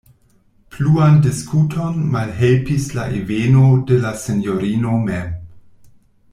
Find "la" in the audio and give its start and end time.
2.99-3.05, 4.07-4.15